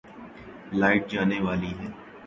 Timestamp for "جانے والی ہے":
1.11-1.87